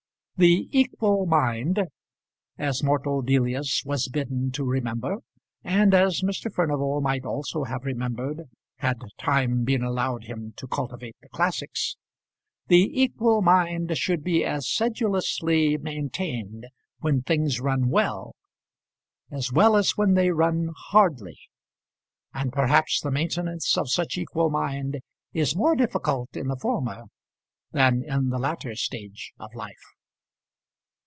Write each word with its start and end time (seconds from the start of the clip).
The 0.43 0.67
equal 0.71 1.27
mind, 1.27 1.79
as 2.57 2.81
mortal 2.81 3.21
Delius 3.21 3.83
was 3.85 4.07
bidden 4.09 4.49
to 4.53 4.63
remember, 4.63 5.17
and 5.63 5.93
as 5.93 6.23
Mr. 6.23 6.51
Furnival 6.51 6.99
might 6.99 7.23
also 7.23 7.65
have 7.65 7.83
remembered 7.85 8.49
had 8.77 8.97
time 9.19 9.63
been 9.65 9.83
allowed 9.83 10.23
him 10.23 10.53
to 10.57 10.65
cultivate 10.65 11.15
the 11.21 11.29
classics, 11.29 11.95
the 12.69 12.89
equal 12.99 13.43
mind 13.43 13.95
should 13.99 14.23
be 14.23 14.43
as 14.43 14.67
sedulously 14.67 15.77
maintained 15.77 16.65
when 17.01 17.21
things 17.21 17.59
run 17.61 17.89
well, 17.89 18.33
as 19.29 19.53
well 19.53 19.75
as 19.75 19.91
when 19.95 20.15
they 20.15 20.31
run 20.31 20.71
hardly; 20.89 21.37
and 22.33 22.51
perhaps 22.51 22.99
the 22.99 23.11
maintenance 23.11 23.77
of 23.77 23.91
such 23.91 24.17
equal 24.17 24.49
mind 24.49 25.01
is 25.33 25.55
more 25.55 25.75
difficult 25.75 26.35
in 26.35 26.47
the 26.47 26.57
former 26.59 27.03
than 27.73 28.03
in 28.03 28.29
the 28.31 28.39
latter 28.39 28.73
stage 28.73 29.33
of 29.39 29.53
life. 29.53 29.77